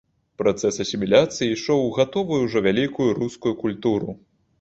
Працэс 0.41 0.75
асіміляцыі 0.83 1.49
ішоў 1.55 1.83
у 1.89 1.91
гатовую 1.97 2.39
ўжо 2.45 2.59
вялікую 2.69 3.09
рускую 3.19 3.53
культуру. 3.61 4.09